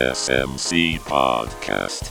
[0.00, 2.08] SMC Podcast.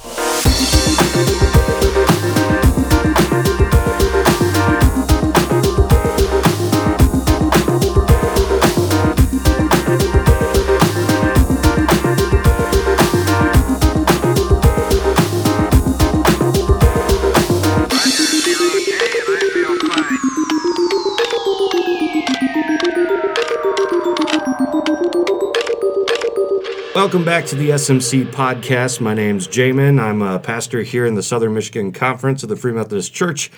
[27.00, 29.00] Welcome back to the SMC podcast.
[29.00, 30.02] My name's Jamin.
[30.02, 33.50] I'm a pastor here in the Southern Michigan Conference of the Free Methodist Church.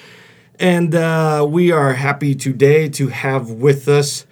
[0.59, 4.27] And uh, we are happy today to have with us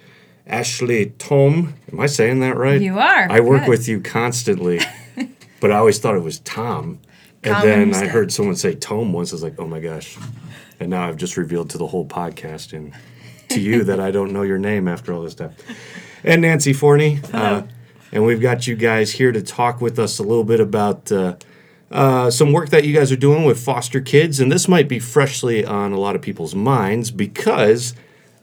[0.46, 1.74] Ashley Tohm.
[1.90, 2.80] Am I saying that right?
[2.80, 3.28] You are.
[3.28, 3.70] I work Good.
[3.70, 4.78] with you constantly,
[5.60, 7.00] but I always thought it was Tom.
[7.42, 9.32] And Common then I heard someone say Tom once.
[9.32, 10.16] I was like, oh my gosh.
[10.78, 12.94] And now I've just revealed to the whole podcast and
[13.48, 15.56] to you that I don't know your name after all this time.
[16.22, 17.18] And Nancy Forney.
[17.32, 17.62] Uh,
[18.12, 21.36] and we've got you guys here to talk with us a little bit about uh,
[21.90, 24.40] uh, some work that you guys are doing with foster kids.
[24.40, 27.94] And this might be freshly on a lot of people's minds because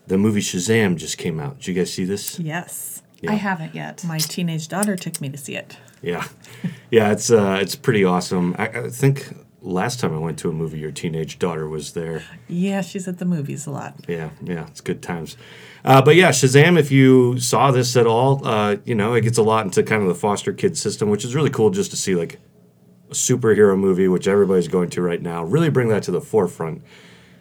[0.08, 1.58] the movie Shazam just came out.
[1.58, 2.40] Did you guys see this?
[2.40, 3.02] Yes.
[3.28, 4.04] I haven't yet.
[4.06, 5.78] My teenage daughter took me to see it.
[6.02, 6.28] Yeah,
[6.92, 8.56] yeah, it's uh, it's pretty awesome.
[8.60, 9.34] I, I think
[9.68, 12.24] last time I went to a movie, your teenage daughter was there.
[12.48, 13.96] Yeah, she's at the movies a lot.
[14.08, 15.38] Yeah, yeah, it's good times.
[15.84, 19.38] Uh, but yeah, Shazam, if you saw this at all, uh, you know, it gets
[19.38, 21.98] a lot into kind of the foster kid system, which is really cool just to
[21.98, 22.40] see like
[23.10, 26.82] a superhero movie, which everybody's going to right now, really bring that to the forefront.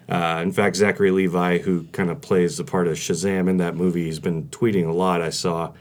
[0.08, 3.74] Uh, in fact, Zachary Levi, who kind of plays the part of Shazam in that
[3.74, 5.20] movie, he's been tweeting a lot.
[5.20, 5.72] I saw,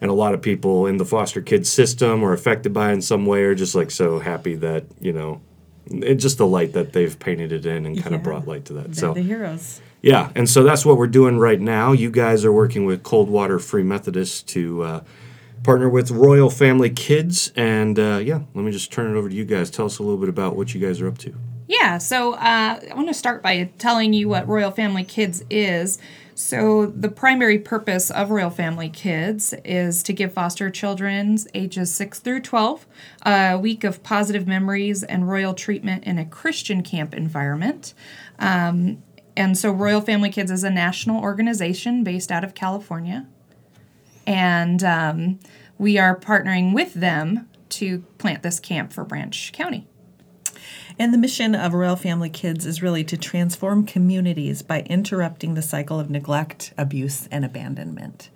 [0.00, 3.02] and a lot of people in the foster kid system are affected by it in
[3.02, 5.42] some way are just like so happy that you know,
[5.90, 8.72] it, just the light that they've painted it in and kind of brought light to
[8.74, 8.86] that.
[8.86, 9.80] They're so the heroes.
[10.02, 11.92] yeah, and so that's what we're doing right now.
[11.92, 15.04] You guys are working with Coldwater Free Methodist to uh,
[15.62, 19.34] partner with Royal Family Kids, and uh, yeah, let me just turn it over to
[19.34, 19.70] you guys.
[19.70, 21.34] Tell us a little bit about what you guys are up to.
[21.66, 25.98] Yeah, so uh, I want to start by telling you what Royal Family Kids is.
[26.38, 32.20] So, the primary purpose of Royal Family Kids is to give foster children ages 6
[32.20, 32.86] through 12
[33.26, 37.92] a week of positive memories and royal treatment in a Christian camp environment.
[38.38, 39.02] Um,
[39.36, 43.26] and so, Royal Family Kids is a national organization based out of California.
[44.24, 45.40] And um,
[45.76, 49.88] we are partnering with them to plant this camp for Branch County.
[50.98, 55.62] And the mission of Royal Family Kids is really to transform communities by interrupting the
[55.62, 58.30] cycle of neglect, abuse, and abandonment.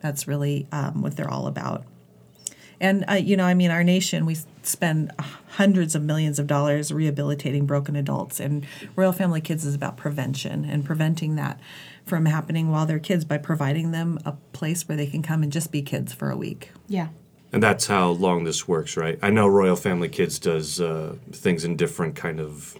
[0.00, 1.84] That's really um, what they're all about.
[2.80, 5.12] And, uh, you know, I mean, our nation, we spend
[5.50, 8.40] hundreds of millions of dollars rehabilitating broken adults.
[8.40, 8.66] And
[8.96, 11.60] Royal Family Kids is about prevention and preventing that
[12.06, 15.52] from happening while they're kids by providing them a place where they can come and
[15.52, 16.72] just be kids for a week.
[16.88, 17.08] Yeah.
[17.52, 19.18] And that's how long this works, right?
[19.22, 22.78] I know Royal Family Kids does uh, things in different kind of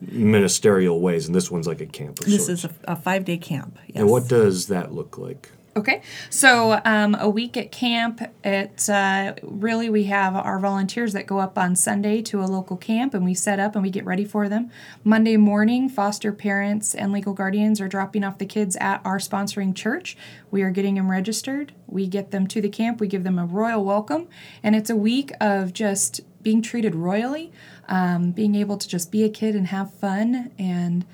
[0.00, 2.20] ministerial ways, and this one's like a camp.
[2.20, 2.64] Of This sorts.
[2.64, 3.78] is a, a five day camp.
[3.86, 3.96] Yes.
[3.96, 5.50] And what does that look like?
[5.78, 8.20] Okay, so um, a week at camp.
[8.42, 12.76] It uh, really we have our volunteers that go up on Sunday to a local
[12.76, 14.72] camp, and we set up and we get ready for them.
[15.04, 19.72] Monday morning, foster parents and legal guardians are dropping off the kids at our sponsoring
[19.72, 20.16] church.
[20.50, 21.72] We are getting them registered.
[21.86, 22.98] We get them to the camp.
[22.98, 24.26] We give them a royal welcome,
[24.64, 27.52] and it's a week of just being treated royally,
[27.86, 31.06] um, being able to just be a kid and have fun and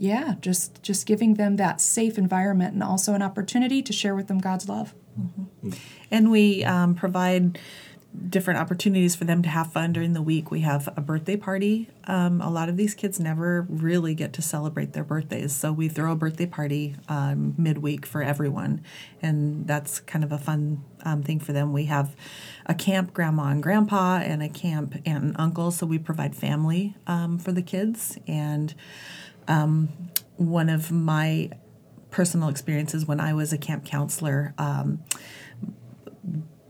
[0.00, 4.26] yeah just just giving them that safe environment and also an opportunity to share with
[4.26, 4.94] them god's love
[6.10, 7.58] And we um, provide
[8.28, 10.50] different opportunities for them to have fun during the week.
[10.50, 11.88] We have a birthday party.
[12.04, 15.88] Um, a lot of these kids never really get to celebrate their birthdays, so we
[15.88, 18.82] throw a birthday party um, midweek for everyone,
[19.22, 21.72] and that's kind of a fun um, thing for them.
[21.72, 22.16] We have
[22.66, 26.96] a camp grandma and grandpa, and a camp aunt and uncle, so we provide family
[27.06, 28.18] um, for the kids.
[28.26, 28.74] And
[29.50, 29.88] um,
[30.36, 31.50] one of my
[32.10, 34.54] personal experiences when I was a camp counselor.
[34.56, 35.02] Um,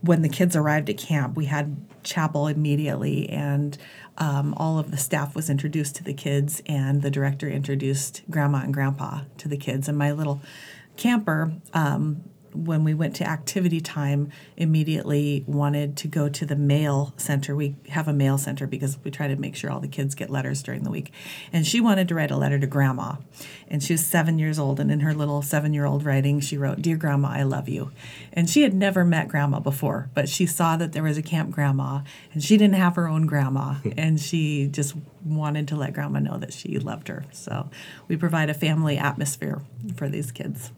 [0.01, 3.77] when the kids arrived at camp, we had chapel immediately, and
[4.17, 8.59] um, all of the staff was introduced to the kids, and the director introduced grandma
[8.63, 9.87] and grandpa to the kids.
[9.87, 10.41] And my little
[10.97, 12.23] camper, um,
[12.53, 17.55] when we went to activity time, immediately wanted to go to the mail center.
[17.55, 20.29] We have a mail center because we try to make sure all the kids get
[20.29, 21.11] letters during the week.
[21.51, 23.15] And she wanted to write a letter to grandma.
[23.67, 24.79] And she was seven years old.
[24.79, 27.91] And in her little seven year old writing, she wrote, Dear Grandma, I love you.
[28.33, 31.51] And she had never met grandma before, but she saw that there was a camp
[31.51, 32.01] grandma
[32.33, 33.75] and she didn't have her own grandma.
[33.97, 34.95] and she just
[35.25, 37.25] wanted to let grandma know that she loved her.
[37.31, 37.69] So
[38.07, 39.61] we provide a family atmosphere
[39.95, 40.71] for these kids.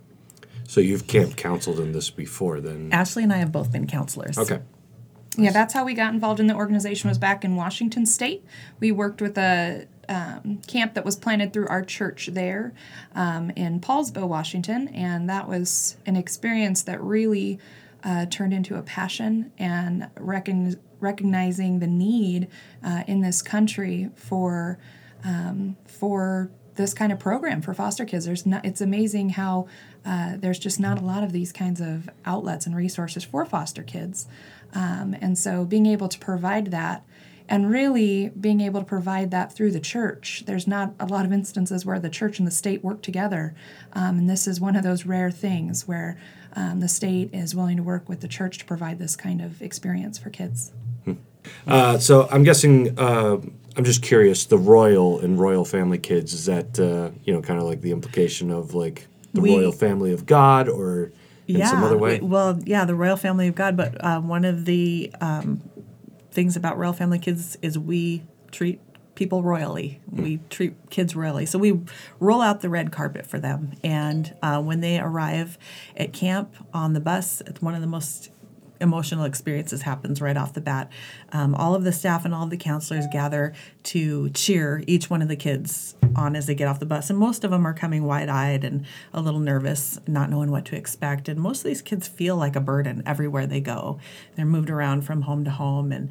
[0.73, 2.89] So you've camp counseled in this before, then?
[2.91, 4.39] Ashley and I have both been counselors.
[4.39, 4.59] Okay.
[5.37, 7.09] Yeah, that's how we got involved in the organization.
[7.09, 8.43] Was back in Washington State.
[8.79, 12.73] We worked with a um, camp that was planted through our church there
[13.13, 17.59] um, in Poulsbo, Washington, and that was an experience that really
[18.03, 22.47] uh, turned into a passion and recon- recognizing the need
[22.83, 24.79] uh, in this country for
[25.23, 28.25] um, for this kind of program for foster kids.
[28.25, 28.65] There's not.
[28.65, 29.67] It's amazing how
[30.05, 33.83] uh, there's just not a lot of these kinds of outlets and resources for foster
[33.83, 34.27] kids,
[34.73, 37.03] um, and so being able to provide that.
[37.49, 40.43] And really being able to provide that through the church.
[40.45, 43.53] There's not a lot of instances where the church and the state work together.
[43.91, 46.17] Um, and this is one of those rare things where
[46.55, 49.61] um, the state is willing to work with the church to provide this kind of
[49.61, 50.71] experience for kids.
[51.67, 52.97] Uh, so I'm guessing.
[52.97, 53.37] Uh,
[53.75, 54.45] I'm just curious.
[54.45, 57.91] The royal and royal family kids is that uh, you know kind of like the
[57.91, 61.11] implication of like the We- royal family of God or
[61.47, 62.19] in some other way?
[62.19, 63.75] we- Well, yeah, the royal family of God.
[63.75, 65.61] But uh, one of the um,
[66.31, 68.79] things about royal family kids is we treat
[69.15, 70.01] people royally.
[70.11, 71.45] We treat kids royally.
[71.45, 71.81] So we
[72.19, 73.73] roll out the red carpet for them.
[73.83, 75.57] And uh, when they arrive
[75.95, 78.29] at camp on the bus, it's one of the most
[78.81, 80.91] emotional experiences happens right off the bat.
[81.31, 83.53] Um, all of the staff and all of the counselors gather
[83.83, 87.09] to cheer each one of the kids on as they get off the bus.
[87.09, 90.65] And most of them are coming wide eyed and a little nervous, not knowing what
[90.65, 91.29] to expect.
[91.29, 93.99] And most of these kids feel like a burden everywhere they go.
[94.35, 96.09] They're moved around from home to home and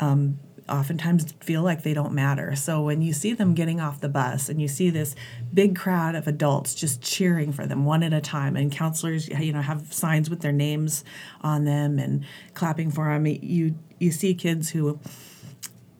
[0.00, 0.38] um,
[0.70, 2.54] oftentimes feel like they don't matter.
[2.56, 5.14] So when you see them getting off the bus and you see this
[5.52, 9.52] big crowd of adults just cheering for them one at a time and counselors you
[9.52, 11.04] know have signs with their names
[11.40, 12.24] on them and
[12.54, 14.98] clapping for them you you see kids who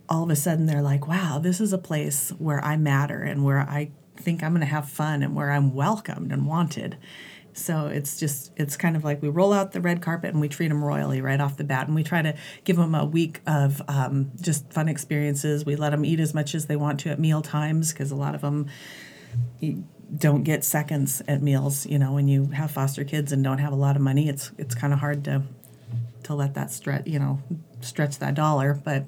[0.09, 3.45] all of a sudden they're like wow this is a place where I matter and
[3.45, 3.91] where I
[4.21, 6.97] think I'm going to have fun and where I'm welcomed and wanted.
[7.61, 10.49] So it's just it's kind of like we roll out the red carpet and we
[10.49, 12.35] treat them royally right off the bat, and we try to
[12.65, 15.65] give them a week of um, just fun experiences.
[15.65, 18.17] We let them eat as much as they want to at meal times because a
[18.17, 18.67] lot of them
[20.17, 21.87] don't get seconds at meals.
[21.87, 24.51] You know, when you have foster kids and don't have a lot of money, it's
[24.59, 25.43] it's kind of hard to
[26.25, 27.41] to let that stretch you know
[27.81, 29.07] stretch that dollar, but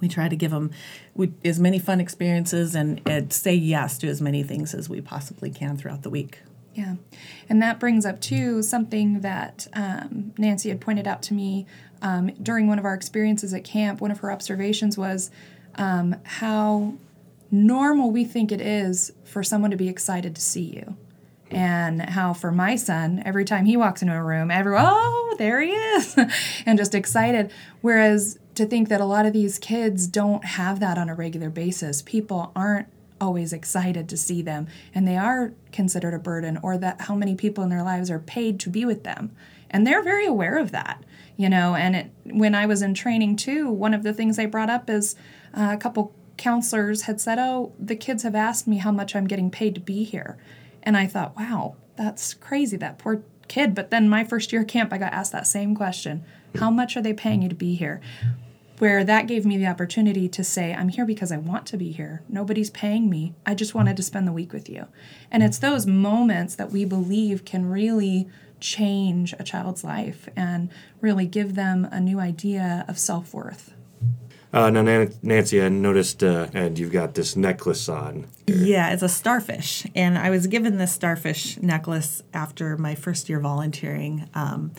[0.00, 0.70] we try to give them
[1.14, 5.00] we, as many fun experiences and, and say yes to as many things as we
[5.00, 6.40] possibly can throughout the week.
[6.74, 6.96] Yeah.
[7.48, 11.66] And that brings up, too, something that um, Nancy had pointed out to me
[12.00, 14.00] um, during one of our experiences at camp.
[14.00, 15.30] One of her observations was
[15.74, 16.94] um, how
[17.50, 20.96] normal we think it is for someone to be excited to see you.
[21.50, 25.60] And how for my son, every time he walks into a room, everyone, oh, there
[25.60, 26.16] he is,
[26.66, 27.50] and just excited.
[27.80, 31.50] Whereas to think that a lot of these kids don't have that on a regular
[31.50, 32.86] basis, people aren't
[33.20, 37.34] always excited to see them and they are considered a burden or that how many
[37.34, 39.34] people in their lives are paid to be with them.
[39.68, 41.04] And they're very aware of that
[41.40, 44.44] you know and it, when i was in training too one of the things they
[44.44, 45.14] brought up is
[45.54, 49.26] uh, a couple counselors had said oh the kids have asked me how much i'm
[49.26, 50.38] getting paid to be here.
[50.82, 53.74] And i thought wow that's crazy that poor kid.
[53.74, 56.24] But then my first year camp i got asked that same question
[56.58, 58.00] how much are they paying you to be here
[58.80, 61.92] where that gave me the opportunity to say, I'm here because I want to be
[61.92, 62.22] here.
[62.28, 63.34] Nobody's paying me.
[63.44, 64.86] I just wanted to spend the week with you.
[65.30, 68.26] And it's those moments that we believe can really
[68.58, 73.74] change a child's life and really give them a new idea of self worth.
[74.52, 78.26] Uh, now, Nancy, I noticed, uh, and you've got this necklace on.
[78.48, 79.86] Yeah, it's a starfish.
[79.94, 84.28] And I was given this starfish necklace after my first year volunteering.
[84.34, 84.72] Um,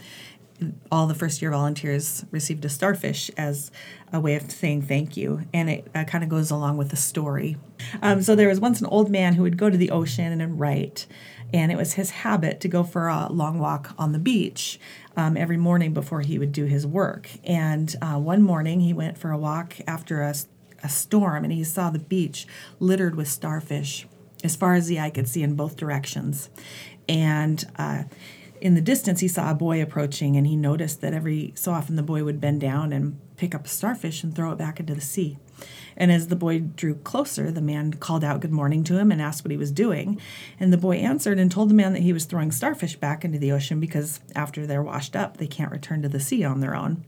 [0.92, 3.72] all the first year volunteers received a starfish as
[4.14, 5.42] a way of saying thank you.
[5.54, 7.58] And it uh, kind of goes along with the story.
[8.02, 10.60] Um, so there was once an old man who would go to the ocean and
[10.60, 11.08] write.
[11.54, 14.80] And it was his habit to go for a long walk on the beach
[15.18, 17.30] um, every morning before he would do his work.
[17.44, 20.34] And uh, one morning he went for a walk after a,
[20.84, 22.48] a storm and he saw the beach
[22.80, 24.08] littered with starfish
[24.44, 26.50] as far as the eye could see in both directions.
[27.08, 28.04] And uh,
[28.62, 31.96] in the distance, he saw a boy approaching, and he noticed that every so often
[31.96, 34.94] the boy would bend down and pick up a starfish and throw it back into
[34.94, 35.38] the sea.
[35.98, 39.22] And as the boy drew closer, the man called out good morning to him and
[39.22, 40.22] asked what he was doing.
[40.60, 43.40] And the boy answered and told the man that he was throwing starfish back into
[43.40, 46.76] the ocean because after they're washed up, they can't return to the sea on their
[46.76, 47.04] own.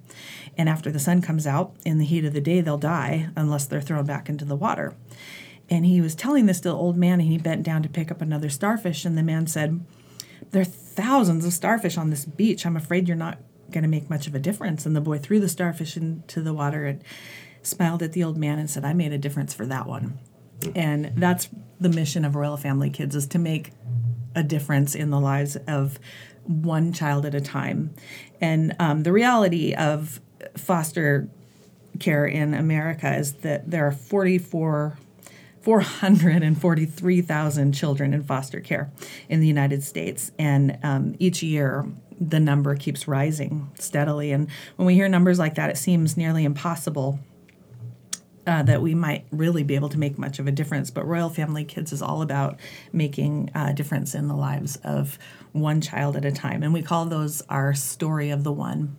[0.57, 3.65] And after the sun comes out in the heat of the day, they'll die unless
[3.65, 4.95] they're thrown back into the water.
[5.69, 8.11] And he was telling this to the old man, and he bent down to pick
[8.11, 9.05] up another starfish.
[9.05, 9.83] And the man said,
[10.51, 12.65] There are thousands of starfish on this beach.
[12.65, 13.39] I'm afraid you're not
[13.71, 14.85] going to make much of a difference.
[14.85, 17.03] And the boy threw the starfish into the water and
[17.61, 20.19] smiled at the old man and said, I made a difference for that one.
[20.75, 23.71] And that's the mission of Royal Family Kids is to make
[24.35, 25.99] a difference in the lives of
[26.45, 27.93] one child at a time.
[28.41, 30.19] And um, the reality of
[30.57, 31.29] foster
[31.99, 34.97] care in America is that there are 44
[35.63, 38.91] 443,000 children in foster care
[39.29, 40.31] in the United States.
[40.37, 41.87] And um, each year,
[42.19, 44.31] the number keeps rising steadily.
[44.31, 47.19] And when we hear numbers like that, it seems nearly impossible
[48.45, 50.91] uh, that we might really be able to make much of a difference.
[50.91, 52.59] But Royal Family Kids is all about
[52.91, 55.17] making a difference in the lives of
[55.53, 56.61] one child at a time.
[56.61, 58.97] And we call those our story of the one.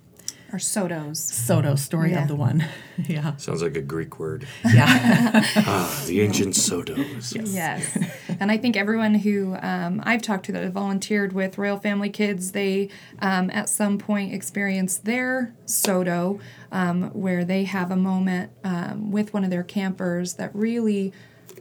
[0.55, 1.17] Or Sotos.
[1.17, 2.23] Soto, story Yeah.
[2.23, 2.65] of the one.
[3.09, 3.35] yeah.
[3.39, 4.47] Sounds like a Greek word.
[4.73, 5.45] Yeah.
[5.67, 7.35] Ah, the ancient Sotos.
[7.35, 7.53] Yes.
[7.53, 8.09] yes.
[8.39, 12.09] and I think everyone who um, I've talked to that have volunteered with Royal Family
[12.09, 16.39] Kids, they um, at some point experience their SOTO
[16.71, 21.13] um, where they have a moment um, with one of their campers that really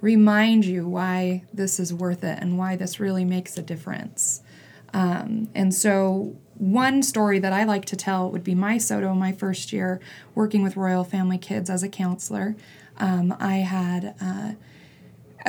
[0.01, 4.43] remind you why this is worth it and why this really makes a difference.
[4.93, 9.31] Um, and so, one story that I like to tell would be my SOTO, my
[9.31, 9.99] first year
[10.35, 12.55] working with Royal Family Kids as a counselor.
[12.97, 14.53] Um, I had uh,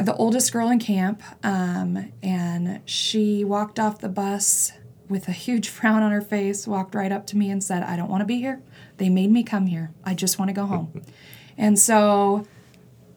[0.03, 4.73] the oldest girl in camp, um, and she walked off the bus
[5.09, 7.97] with a huge frown on her face, walked right up to me and said, I
[7.97, 8.63] don't want to be here.
[8.97, 9.93] They made me come here.
[10.05, 11.03] I just want to go home.
[11.59, 12.47] and so,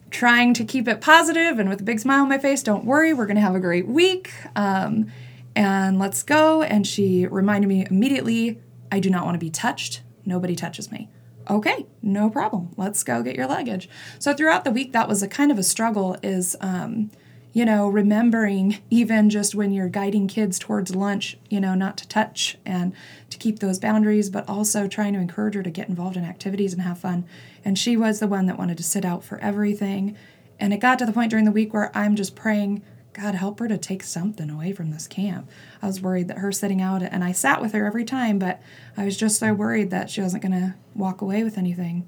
[0.09, 3.13] trying to keep it positive and with a big smile on my face, don't worry,
[3.13, 4.31] we're going to have a great week.
[4.55, 5.11] Um,
[5.57, 6.61] and let's go.
[6.61, 8.61] And she reminded me immediately,
[8.91, 10.03] I do not want to be touched.
[10.23, 11.09] Nobody touches me.
[11.49, 12.73] Okay, no problem.
[12.77, 13.89] Let's go get your luggage.
[14.19, 16.15] So throughout the week, that was a kind of a struggle.
[16.21, 17.09] Is um,
[17.53, 22.07] you know remembering even just when you're guiding kids towards lunch, you know, not to
[22.07, 22.93] touch and
[23.31, 26.71] to keep those boundaries, but also trying to encourage her to get involved in activities
[26.71, 27.25] and have fun.
[27.65, 30.15] And she was the one that wanted to sit out for everything.
[30.59, 32.83] And it got to the point during the week where I'm just praying,
[33.19, 35.49] God, help her to take something away from this camp.
[35.81, 38.61] I was worried that her sitting out, and I sat with her every time, but
[38.95, 42.07] I was just so worried that she wasn't going to walk away with anything.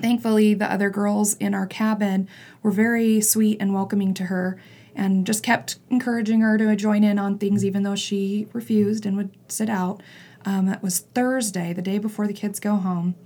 [0.00, 2.28] Thankfully, the other girls in our cabin
[2.62, 4.60] were very sweet and welcoming to her
[4.94, 9.16] and just kept encouraging her to join in on things, even though she refused and
[9.16, 10.02] would sit out.
[10.44, 13.16] Um, it was Thursday, the day before the kids go home.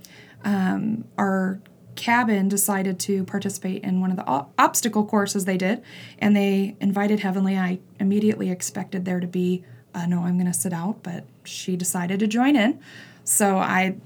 [0.43, 1.59] Um, our
[1.97, 5.83] cabin decided to participate in one of the o- obstacle courses they did,
[6.19, 7.57] and they invited Heavenly.
[7.57, 11.75] I immediately expected there to be, uh, no, I'm going to sit out, but she
[11.75, 12.79] decided to join in.
[13.25, 13.97] So I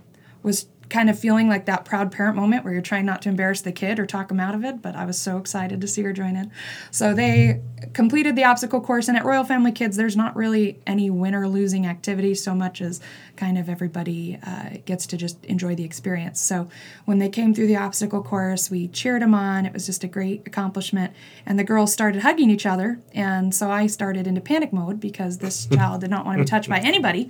[0.42, 3.62] was kind of feeling like that proud parent moment where you're trying not to embarrass
[3.62, 6.02] the kid or talk them out of it, but I was so excited to see
[6.04, 6.52] her join in.
[6.92, 7.62] So they
[7.94, 11.48] completed the obstacle course, and at Royal Family Kids, there's not really any win or
[11.48, 13.00] losing activity so much as
[13.38, 16.42] kind of everybody uh, gets to just enjoy the experience.
[16.42, 16.68] So
[17.06, 19.66] when they came through the obstacle course, we cheered them on.
[19.66, 21.14] It was just a great accomplishment,
[21.46, 25.38] and the girls started hugging each other, and so I started into panic mode because
[25.38, 27.30] this child did not want to be touched by anybody,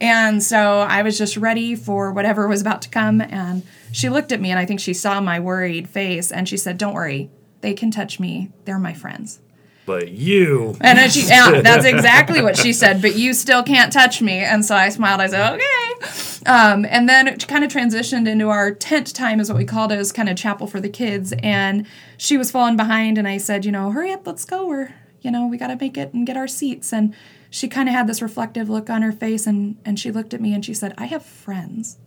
[0.00, 3.20] and so I was just ready for whatever was about to come.
[3.20, 6.56] And she looked at me, and I think she saw my worried face, and she
[6.56, 7.30] said, "Don't worry,
[7.60, 8.50] they can touch me.
[8.64, 9.40] They're my friends."
[9.86, 10.76] But you.
[10.80, 13.02] And then she, yeah, that's exactly what she said.
[13.02, 14.38] But you still can't touch me.
[14.38, 15.20] And so I smiled.
[15.20, 16.42] I said, okay.
[16.46, 19.90] Um, and then it kind of transitioned into our tent time, is what we called
[19.90, 19.96] it.
[19.96, 21.32] It was kind of chapel for the kids.
[21.42, 21.86] And
[22.18, 24.66] she was falling behind, and I said, you know, hurry up, let's go.
[24.66, 26.92] We're, you know, we got to make it and get our seats.
[26.92, 27.12] And
[27.50, 30.40] she kind of had this reflective look on her face, and and she looked at
[30.40, 31.98] me and she said, I have friends.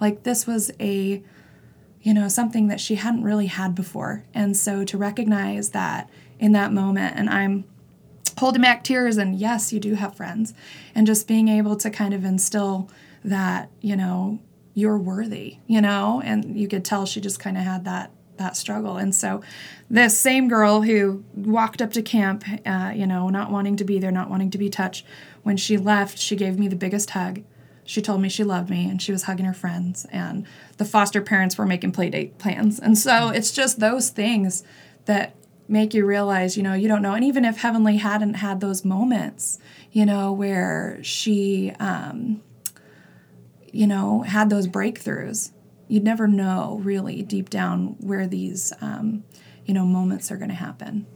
[0.00, 1.22] Like this was a
[2.02, 4.24] you know, something that she hadn't really had before.
[4.32, 7.64] And so to recognize that in that moment, and I'm
[8.38, 10.54] holding back tears, and yes, you do have friends,
[10.94, 12.88] and just being able to kind of instill
[13.22, 14.38] that, you know,
[14.72, 18.56] you're worthy, you know, and you could tell she just kind of had that that
[18.56, 18.96] struggle.
[18.96, 19.42] And so,
[19.90, 23.98] this same girl who walked up to camp, uh, you know, not wanting to be
[23.98, 25.04] there, not wanting to be touched,
[25.42, 27.42] when she left, she gave me the biggest hug.
[27.90, 31.20] She told me she loved me and she was hugging her friends, and the foster
[31.20, 32.78] parents were making play date plans.
[32.78, 34.62] And so, it's just those things
[35.06, 35.34] that
[35.66, 37.14] make you realize, you know, you don't know.
[37.14, 39.58] And even if Heavenly hadn't had those moments,
[39.90, 42.40] you know, where she, um,
[43.72, 45.50] you know, had those breakthroughs,
[45.88, 49.24] you'd never know really deep down where these, um,
[49.66, 51.06] you know, moments are going to happen.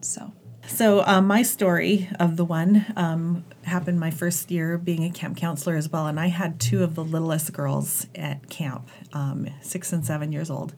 [0.00, 0.32] So.
[0.66, 5.36] So um, my story of the one um, happened my first year being a camp
[5.36, 9.92] counselor as well, and I had two of the littlest girls at camp, um, six
[9.92, 10.74] and seven years old,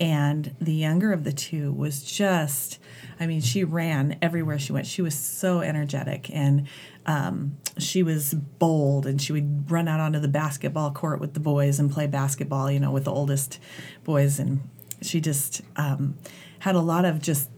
[0.00, 2.78] and the younger of the two was just,
[3.20, 4.86] I mean, she ran everywhere she went.
[4.86, 6.66] She was so energetic and.
[7.06, 11.40] Um, she was bold and she would run out onto the basketball court with the
[11.40, 13.58] boys and play basketball, you know, with the oldest
[14.04, 14.38] boys.
[14.38, 14.68] And
[15.02, 16.16] she just um,
[16.60, 17.50] had a lot of just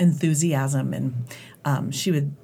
[0.00, 1.14] enthusiasm and
[1.64, 2.34] um, she would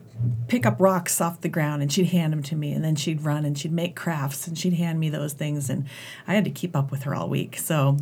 [0.47, 3.23] pick up rocks off the ground and she'd hand them to me and then she'd
[3.23, 5.87] run and she'd make crafts and she'd hand me those things and
[6.27, 7.59] i had to keep up with her all week.
[7.59, 7.99] So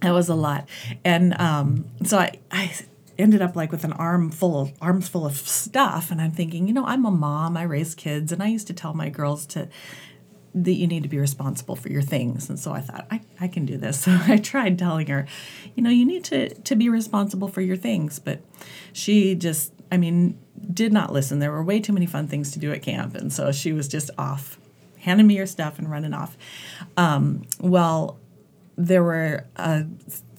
[0.00, 0.68] that was a lot.
[1.04, 2.72] And um, so I, I
[3.18, 6.66] ended up like with an arm full of arms full of stuff and i'm thinking
[6.66, 9.44] you know i'm a mom i raise kids and i used to tell my girls
[9.44, 9.68] to
[10.54, 12.48] that you need to be responsible for your things.
[12.48, 14.04] And so i thought i, I can do this.
[14.10, 15.26] So i tried telling her
[15.74, 18.18] you know you need to to be responsible for your things.
[18.18, 18.40] But
[18.92, 20.38] she just i mean
[20.72, 21.38] did not listen.
[21.38, 23.14] There were way too many fun things to do at camp.
[23.14, 24.58] And so she was just off
[24.98, 26.36] handing me her stuff and running off.
[26.96, 28.18] Um, well
[28.76, 29.86] there were a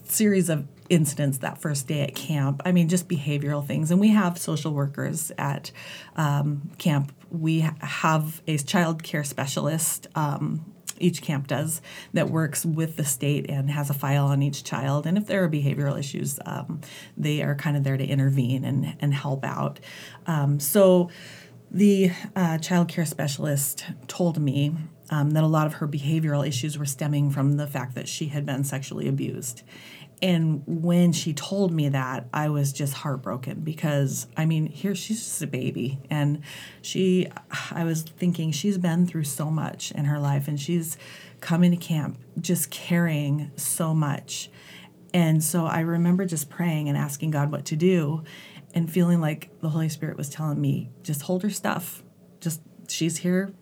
[0.04, 2.60] series of incidents that first day at camp.
[2.66, 3.90] I mean, just behavioral things.
[3.90, 5.72] And we have social workers at
[6.16, 7.12] um, camp.
[7.30, 10.06] We have a child care specialist.
[10.14, 10.66] Um,
[10.98, 11.80] each camp does
[12.12, 15.06] that works with the state and has a file on each child.
[15.06, 16.82] And if there are behavioral issues, um,
[17.16, 19.80] they are kind of there to intervene and, and help out.
[20.26, 21.08] Um, so
[21.70, 24.74] the uh, child care specialist told me
[25.10, 28.26] um, that a lot of her behavioral issues were stemming from the fact that she
[28.26, 29.62] had been sexually abused.
[30.22, 35.18] And when she told me that, I was just heartbroken because I mean, here she's
[35.18, 35.98] just a baby.
[36.08, 36.42] And
[36.80, 37.28] she,
[37.72, 40.96] I was thinking, she's been through so much in her life and she's
[41.40, 44.48] coming to camp just carrying so much.
[45.12, 48.22] And so I remember just praying and asking God what to do
[48.74, 52.02] and feeling like the Holy Spirit was telling me, just hold her stuff.
[52.40, 53.52] Just, she's here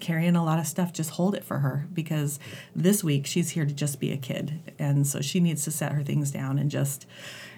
[0.00, 2.38] carrying a lot of stuff, just hold it for her because
[2.74, 4.72] this week she's here to just be a kid.
[4.78, 7.06] And so she needs to set her things down and just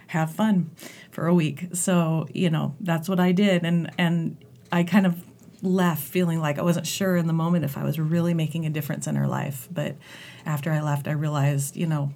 [0.08, 0.70] have fun
[1.10, 1.68] for a week.
[1.72, 3.64] So, you know, that's what I did.
[3.64, 4.36] And, and
[4.70, 5.22] I kind of
[5.62, 8.70] left feeling like I wasn't sure in the moment if I was really making a
[8.70, 9.68] difference in her life.
[9.70, 9.96] But
[10.44, 12.12] after I left, I realized, you know,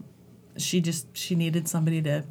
[0.57, 2.25] she just, she needed somebody to,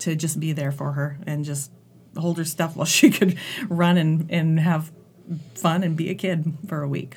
[0.00, 1.70] to just be there for her and just
[2.16, 3.38] hold her stuff while she could
[3.68, 4.92] run and, and have
[5.54, 7.16] fun and be a kid for a week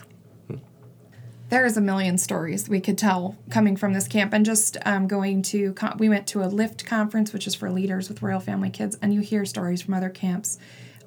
[1.49, 4.33] there's a million stories we could tell coming from this camp.
[4.33, 8.07] And just um, going to we went to a lift conference which is for leaders
[8.07, 10.59] with royal family kids and you hear stories from other camps.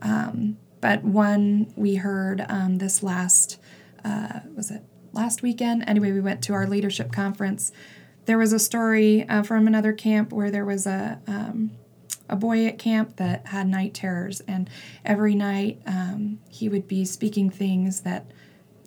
[0.03, 3.59] Um, but one we heard um, this last
[4.05, 5.85] uh, was it last weekend?
[5.87, 7.73] Anyway we went to our leadership conference.
[8.27, 11.73] There was a story uh, from another camp where there was a um,
[12.29, 14.41] a boy at camp that had night terrors.
[14.49, 14.71] And
[15.05, 18.31] every night um, he would be speaking things that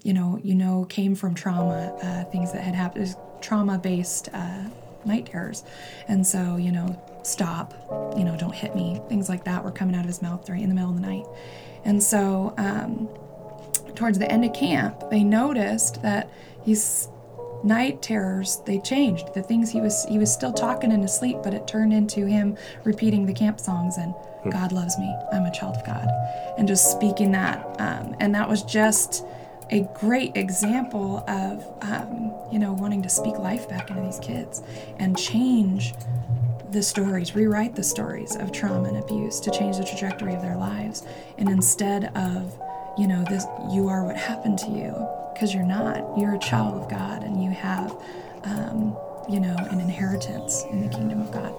[0.06, 4.65] you know, you know, came from trauma, uh, things that had happened, trauma-based uh,
[5.04, 5.63] night terrors,
[6.08, 7.74] and so you know, stop,
[8.15, 10.62] you know, don't hit me, things like that were coming out of his mouth during
[10.62, 11.26] in the middle of the night,
[11.86, 13.10] and so um,
[13.96, 16.30] towards the end of camp, they noticed that
[16.68, 17.10] these
[17.63, 19.34] night terrors they changed.
[19.34, 22.28] The things he was he was still talking in his sleep, but it turned into
[22.28, 24.13] him repeating the camp songs and.
[24.52, 25.12] God loves me.
[25.34, 26.08] I'm a child of God,
[26.60, 29.26] and just speaking that, um, and that was just
[29.71, 34.62] a great example of um, you know wanting to speak life back into these kids
[34.99, 35.93] and change
[36.71, 40.58] the stories rewrite the stories of trauma and abuse to change the trajectory of their
[40.58, 41.04] lives.
[41.38, 42.60] And instead of
[42.97, 44.93] you know this you are what happened to you
[45.34, 46.17] because you're not.
[46.17, 47.91] You're a child of god and you have
[48.43, 48.95] um,
[49.30, 51.54] you know an inheritance in the kingdom of god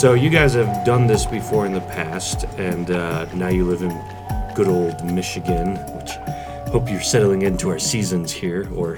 [0.00, 3.82] So you guys have done this before in the past, and uh, now you live
[3.82, 3.90] in
[4.54, 6.12] good old Michigan, which
[6.72, 8.96] hope you're settling into our seasons here, or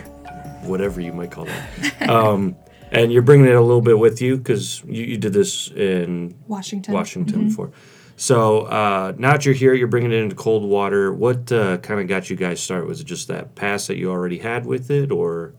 [0.62, 1.68] whatever you might call that.
[2.08, 2.54] Um,
[2.92, 6.38] and you're bringing it a little bit with you because you, you, did this in
[6.46, 6.94] Washington.
[6.94, 7.48] Washington mm-hmm.
[7.48, 7.72] before.
[8.14, 11.12] So uh, now that you're here, you're bringing it into Coldwater.
[11.12, 12.86] What uh, kind of got you guys started?
[12.86, 15.52] Was it just that pass that you already had with it, or?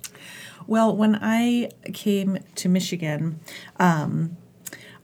[0.68, 3.42] Well, when I came to Michigan,
[3.78, 4.38] um,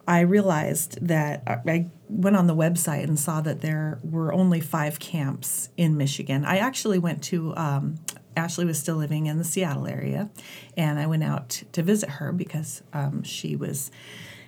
[0.09, 4.97] I realized that I went on the website and saw that there were only five
[4.97, 6.45] camps in Michigan.
[6.45, 7.99] I actually went to, um,
[8.35, 10.31] Ashley was still living in the Seattle area,
[10.75, 13.91] and I went out to visit her because um, she was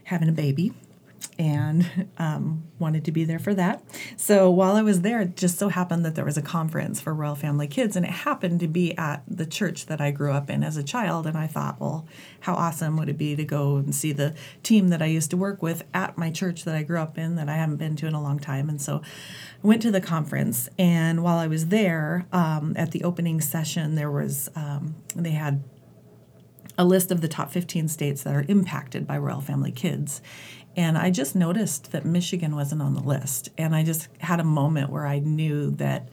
[0.05, 0.73] having a baby.
[1.41, 3.83] And um, wanted to be there for that.
[4.15, 7.13] So while I was there, it just so happened that there was a conference for
[7.13, 10.49] Royal Family Kids, and it happened to be at the church that I grew up
[10.49, 11.25] in as a child.
[11.25, 12.07] And I thought, well,
[12.41, 15.37] how awesome would it be to go and see the team that I used to
[15.37, 18.07] work with at my church that I grew up in that I haven't been to
[18.07, 18.69] in a long time?
[18.69, 19.01] And so
[19.63, 23.95] I went to the conference, and while I was there um, at the opening session,
[23.95, 25.63] there was um, they had
[26.77, 30.21] a list of the top 15 states that are impacted by royal family kids.
[30.75, 33.49] And I just noticed that Michigan wasn't on the list.
[33.57, 36.09] And I just had a moment where I knew that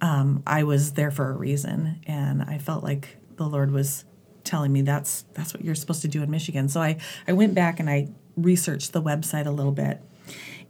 [0.00, 2.00] um, I was there for a reason.
[2.06, 4.04] And I felt like the Lord was
[4.44, 6.68] telling me that's that's what you're supposed to do in Michigan.
[6.68, 10.00] So I, I went back and I researched the website a little bit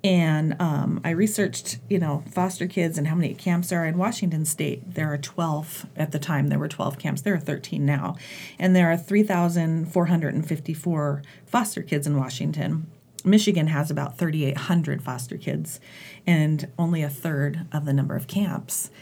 [0.06, 4.44] and um, I researched, you know, foster kids and how many camps are in Washington
[4.44, 4.94] State.
[4.94, 6.46] There are 12 at the time.
[6.46, 7.22] There were 12 camps.
[7.22, 8.14] There are 13 now,
[8.56, 12.86] and there are 3,454 foster kids in Washington.
[13.24, 15.80] Michigan has about 3,800 foster kids,
[16.24, 18.92] and only a third of the number of camps.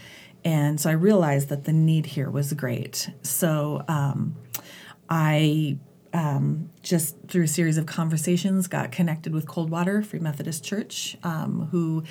[0.42, 3.10] And so I realized that the need here was great.
[3.20, 4.36] So um,
[5.10, 5.76] I
[6.14, 11.68] um, just through a series of conversations, got connected with Coldwater Free Methodist Church, um,
[11.72, 12.04] who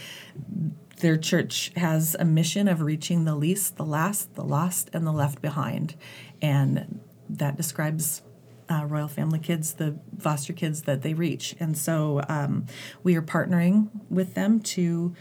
[0.97, 5.11] their church has a mission of reaching the least, the last, the lost, and the
[5.11, 5.95] left behind.
[6.41, 8.21] And that describes
[8.69, 11.55] uh, Royal Family Kids, the foster kids that they reach.
[11.59, 12.65] And so um,
[13.03, 15.15] we are partnering with them to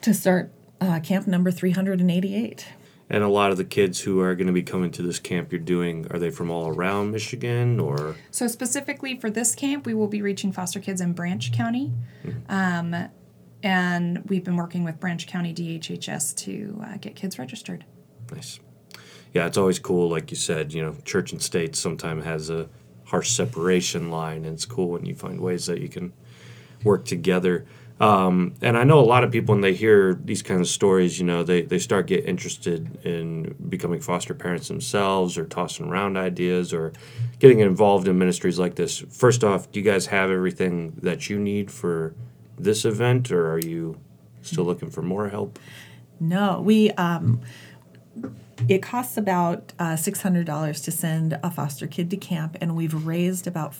[0.00, 2.66] to start uh, camp number 388.
[3.14, 5.52] And a lot of the kids who are going to be coming to this camp
[5.52, 8.16] you're doing, are they from all around Michigan or?
[8.32, 11.92] So, specifically for this camp, we will be reaching foster kids in Branch County.
[12.48, 13.08] Um,
[13.62, 17.84] and we've been working with Branch County DHHS to uh, get kids registered.
[18.32, 18.58] Nice.
[19.32, 22.68] Yeah, it's always cool, like you said, you know, church and state sometimes has a
[23.04, 26.12] harsh separation line, and it's cool when you find ways that you can
[26.82, 27.64] work together.
[28.00, 31.18] Um, and I know a lot of people when they hear these kinds of stories,
[31.18, 36.16] you know, they, they start get interested in becoming foster parents themselves or tossing around
[36.16, 36.92] ideas or
[37.38, 38.98] getting involved in ministries like this.
[38.98, 42.14] First off, do you guys have everything that you need for
[42.58, 44.00] this event or are you
[44.42, 45.58] still looking for more help?
[46.18, 47.40] No, we um,
[48.68, 52.76] it costs about uh, six hundred dollars to send a foster kid to camp, and
[52.76, 53.74] we've raised about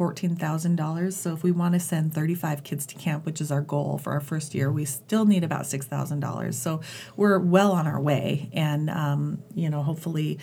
[0.00, 1.14] fourteen thousand dollars.
[1.14, 4.14] So if we want to send thirty-five kids to camp, which is our goal for
[4.14, 6.56] our first year, we still need about six thousand dollars.
[6.56, 6.80] So
[7.16, 10.38] we're well on our way, and um, you know, hopefully.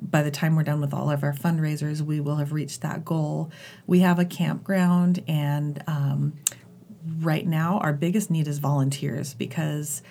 [0.00, 3.04] By the time we're done with all of our fundraisers, we will have reached that
[3.04, 3.52] goal.
[3.86, 6.32] We have a campground, and um,
[7.20, 10.02] right now our biggest need is volunteers because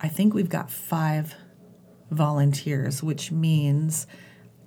[0.00, 1.34] I think we've got five
[2.10, 4.06] volunteers, which means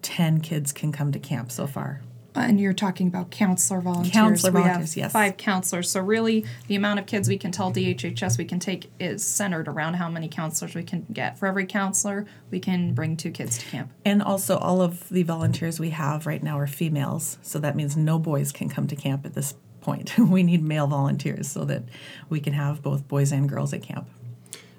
[0.02, 2.02] 10 kids can come to camp so far.
[2.34, 4.14] And you're talking about counselor volunteers.
[4.14, 5.12] Counselor we volunteers, have yes.
[5.12, 5.90] Five counselors.
[5.92, 9.68] So really, the amount of kids we can tell DHHS we can take is centered
[9.68, 11.38] around how many counselors we can get.
[11.38, 13.92] For every counselor, we can bring two kids to camp.
[14.06, 17.98] And also, all of the volunteers we have right now are females, so that means
[17.98, 20.18] no boys can come to camp at this point.
[20.18, 21.84] we need male volunteers so that
[22.30, 24.08] we can have both boys and girls at camp.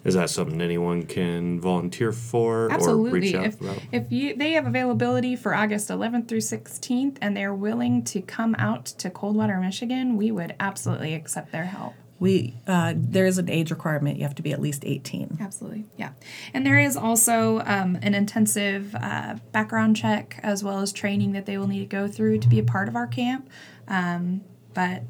[0.05, 3.37] Is that something anyone can volunteer for or reach Absolutely.
[3.37, 3.79] out If, about?
[3.93, 8.57] if you they have availability for August 11th through 16th and they're willing to come
[8.59, 11.95] out to Coldwater, Michigan, we would absolutely accept their help.
[12.19, 15.38] We uh, there is an age requirement; you have to be at least eighteen.
[15.41, 16.11] Absolutely, yeah.
[16.55, 21.47] And there is also um, an intensive uh, background check as well as training that
[21.47, 23.51] they will need to go through to be a part of our camp.
[23.88, 25.03] Um, but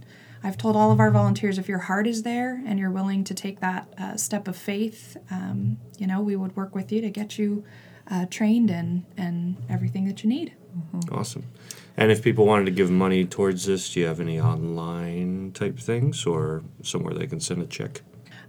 [0.44, 3.34] I've told all of our volunteers if your heart is there and you're willing to
[3.34, 7.10] take that uh, step of faith, um, you know, we would work with you to
[7.10, 7.64] get you
[8.10, 10.54] uh, trained and, and everything that you need.
[11.10, 11.44] Awesome.
[11.96, 15.78] And if people wanted to give money towards this, do you have any online type
[15.78, 18.00] things or somewhere they can send a check?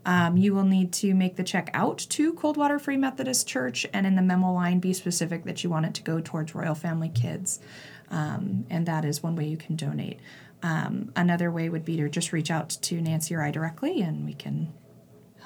[0.06, 4.06] Um, you will need to make the check out to Coldwater Free Methodist Church and
[4.06, 7.10] in the memo line be specific that you want it to go towards Royal Family
[7.10, 7.60] Kids.
[8.10, 10.20] Um, and that is one way you can donate.
[10.64, 14.26] Um, another way would be to just reach out to Nancy or I directly and
[14.26, 14.74] we can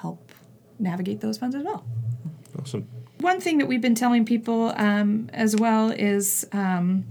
[0.00, 0.32] help
[0.78, 1.84] navigate those funds as well.
[2.58, 2.88] Awesome.
[3.20, 7.04] One thing that we've been telling people um, as well is, um,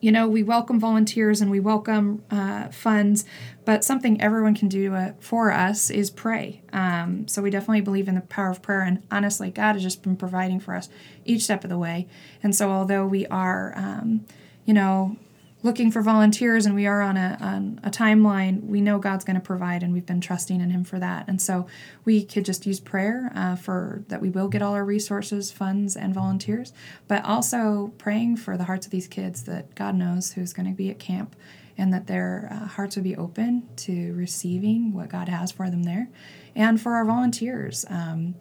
[0.00, 3.24] you know, we welcome volunteers and we welcome uh, funds,
[3.64, 6.62] but something everyone can do uh, for us is pray.
[6.72, 10.02] Um, so we definitely believe in the power of prayer, and honestly, God has just
[10.02, 10.88] been providing for us
[11.24, 12.06] each step of the way.
[12.40, 14.26] And so, although we are, um,
[14.64, 15.16] you know,
[15.66, 19.34] looking for volunteers and we are on a, on a timeline, we know God's going
[19.34, 21.28] to provide and we've been trusting in Him for that.
[21.28, 21.66] And so
[22.06, 25.96] we could just use prayer uh, for that we will get all our resources, funds,
[25.96, 26.72] and volunteers,
[27.08, 30.74] but also praying for the hearts of these kids that God knows who's going to
[30.74, 31.36] be at camp
[31.76, 35.82] and that their uh, hearts would be open to receiving what God has for them
[35.82, 36.08] there.
[36.54, 38.36] And for our volunteers, um,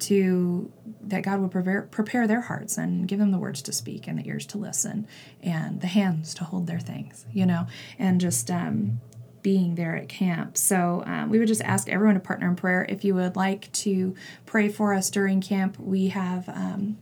[0.00, 0.70] to
[1.02, 4.18] that God would prepare, prepare their hearts and give them the words to speak and
[4.18, 5.06] the ears to listen
[5.42, 7.66] and the hands to hold their things, you know,
[7.98, 9.00] and just um,
[9.42, 10.56] being there at camp.
[10.56, 12.84] So um, we would just ask everyone to partner in prayer.
[12.88, 14.14] If you would like to
[14.46, 16.48] pray for us during camp, we have.
[16.48, 16.98] Um,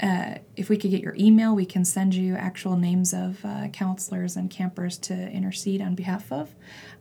[0.00, 3.68] uh, if we could get your email, we can send you actual names of uh,
[3.68, 6.52] counselors and campers to intercede on behalf of,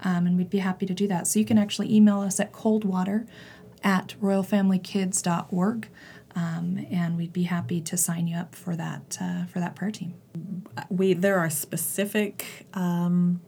[0.03, 1.25] um, and we'd be happy to do that.
[1.25, 3.25] So you can actually email us at coldwater
[3.83, 5.89] at royalfamilykids.org,
[6.35, 9.91] um, and we'd be happy to sign you up for that uh, for that prayer
[9.91, 10.13] team.
[10.89, 13.41] We there are specific um,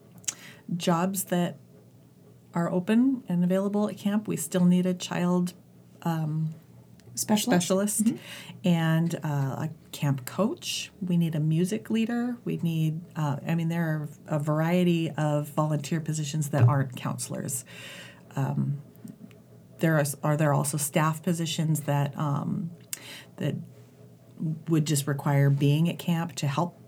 [0.75, 1.57] jobs that
[2.53, 4.27] are open and available at camp.
[4.27, 5.53] We still need a child
[7.15, 7.67] Specialist.
[7.67, 8.13] specialist
[8.65, 10.91] and uh, a camp coach.
[10.99, 12.37] We need a music leader.
[12.43, 17.65] We need, uh, I mean, there are a variety of volunteer positions that aren't counselors.
[18.35, 18.81] Um,
[19.83, 22.71] there are, are there also staff positions that um,
[23.35, 23.53] that
[24.69, 26.79] would just require being at camp to help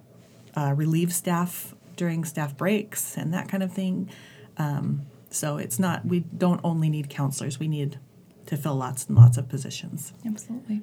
[0.56, 4.10] uh, relieve staff during staff breaks and that kind of thing.
[4.56, 7.60] Um, so it's not we don't only need counselors.
[7.60, 8.00] We need
[8.46, 10.14] to fill lots and lots of positions.
[10.26, 10.82] Absolutely.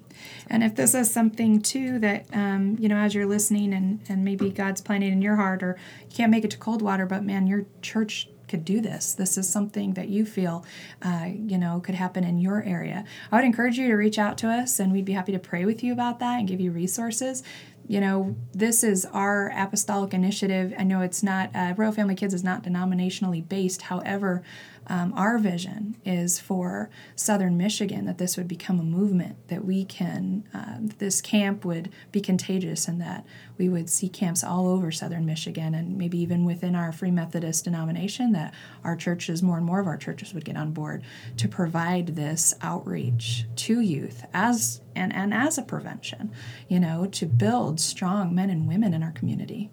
[0.51, 4.23] And if this is something too that um, you know, as you're listening and and
[4.23, 7.47] maybe God's planning in your heart, or you can't make it to Coldwater, but man,
[7.47, 9.15] your church could do this.
[9.15, 10.65] This is something that you feel,
[11.01, 13.03] uh, you know, could happen in your area.
[13.31, 15.65] I would encourage you to reach out to us, and we'd be happy to pray
[15.65, 17.43] with you about that and give you resources.
[17.89, 20.75] You know, this is our apostolic initiative.
[20.79, 23.83] I know it's not uh, Royal Family Kids is not denominationally based.
[23.83, 24.43] However,
[24.87, 29.85] um, our vision is for Southern Michigan that this would become a movement, that we
[29.85, 33.25] can, uh, this camp would be contagious, and that
[33.59, 37.65] we would see camps all over Southern Michigan, and maybe even within our Free Methodist
[37.65, 41.03] denomination, that our churches, more and more of our churches, would get on board
[41.37, 46.31] to provide this outreach to youth as and, and as a prevention,
[46.69, 49.71] you know, to build strong men and women in our community.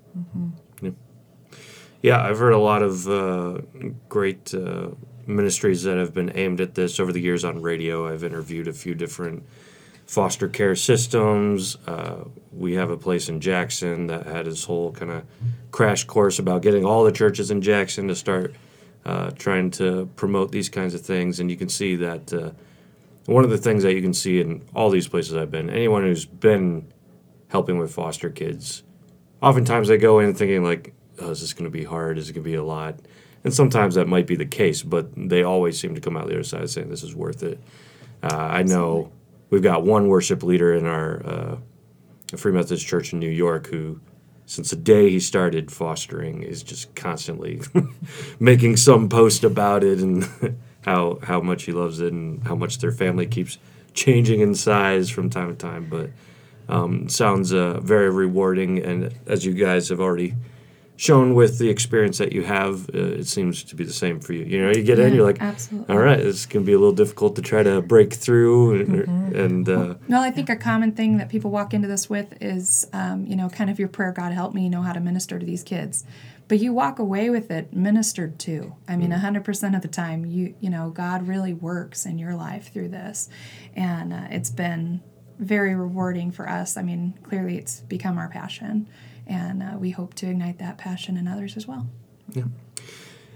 [2.02, 3.60] Yeah, I've heard a lot of uh,
[4.08, 4.90] great uh,
[5.28, 8.08] ministries that have been aimed at this over the years on radio.
[8.08, 9.44] I've interviewed a few different
[10.06, 11.78] foster care systems.
[11.86, 15.24] Uh, we have a place in Jackson that had his whole kind of
[15.72, 18.56] crash course about getting all the churches in Jackson to start
[19.06, 21.40] uh, trying to promote these kinds of things.
[21.40, 22.52] And you can see that uh,
[23.26, 26.04] one of the things that you can see in all these places I've been, anyone
[26.04, 26.92] who's been
[27.50, 28.84] helping with foster kids,
[29.42, 32.18] oftentimes they go in thinking like, oh, is this going to be hard?
[32.18, 33.00] Is it going to be a lot?
[33.44, 36.34] And sometimes that might be the case, but they always seem to come out the
[36.34, 37.60] other side saying this is worth it.
[38.22, 39.12] Uh, I know
[39.50, 41.58] we've got one worship leader in our uh,
[42.36, 44.02] Free Methodist Church in New York who,
[44.46, 47.62] since the day he started fostering, is just constantly
[48.40, 50.28] making some post about it and
[50.82, 53.58] how how much he loves it and how much their family keeps
[53.94, 55.88] changing in size from time to time.
[55.90, 56.10] But
[56.68, 60.36] um, sounds uh, very rewarding, and as you guys have already
[61.00, 64.34] shown with the experience that you have, uh, it seems to be the same for
[64.34, 64.44] you.
[64.44, 65.96] You know, you get in, you're like, absolutely.
[65.96, 69.34] all right, it's going to be a little difficult to try to break through, and,
[69.34, 72.86] and uh, Well, I think a common thing that people walk into this with is,
[72.92, 75.46] um, you know, kind of your prayer, God help me know how to minister to
[75.46, 76.04] these kids.
[76.50, 78.76] But you walk away with it ministered to.
[78.86, 82.74] I mean, 100% of the time, you you know, God really works in your life
[82.74, 83.30] through this.
[83.76, 85.02] And uh, it's been
[85.38, 86.76] very rewarding for us.
[86.76, 88.90] I mean, clearly it's become our passion.
[89.30, 91.88] And uh, we hope to ignite that passion in others as well.
[92.34, 92.46] Yeah.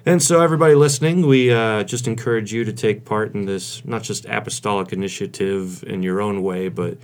[0.06, 4.04] And so, everybody listening, we uh, just encourage you to take part in this not
[4.04, 6.98] just apostolic initiative in your own way, but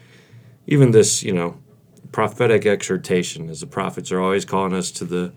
[0.67, 1.57] even this, you know,
[2.11, 5.31] prophetic exhortation, as the prophets are always calling us to the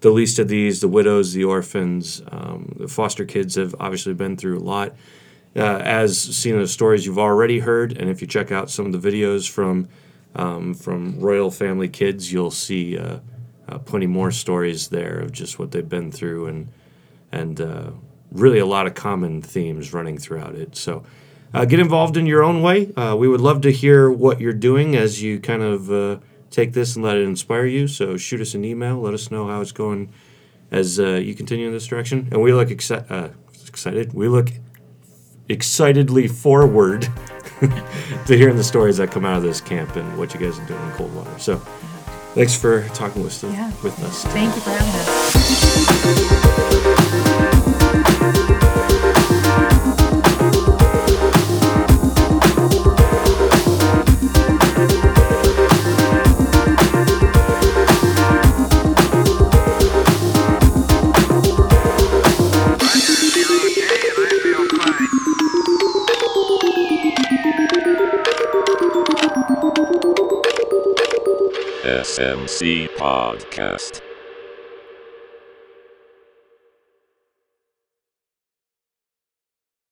[0.00, 2.22] the least of these, the widows, the orphans.
[2.30, 4.94] Um, the foster kids have obviously been through a lot.
[5.56, 8.84] Uh, as seen in the stories you've already heard, and if you check out some
[8.84, 9.88] of the videos from
[10.36, 13.18] um, from Royal Family Kids, you'll see uh,
[13.68, 16.68] uh, plenty more stories there of just what they've been through and
[17.32, 17.90] and uh,
[18.30, 20.76] really a lot of common themes running throughout it.
[20.76, 21.04] So
[21.52, 22.92] uh, get involved in your own way.
[22.94, 26.18] Uh, we would love to hear what you're doing as you kind of uh,
[26.50, 27.88] take this and let it inspire you.
[27.88, 29.00] So shoot us an email.
[29.00, 30.12] Let us know how it's going
[30.70, 32.28] as you continue in this direction.
[32.30, 33.34] And we look exci-
[33.66, 34.12] excited.
[34.14, 34.50] We look
[35.48, 37.08] excitedly forward
[38.26, 40.66] to hearing the stories that come out of this camp and what you guys are
[40.66, 41.38] doing in Coldwater.
[41.38, 41.60] So
[42.34, 43.72] Thanks for talking with, Yeah.
[43.82, 44.24] with us.
[44.26, 44.94] Thank you for having
[46.60, 46.65] us.
[72.62, 74.05] Podcast.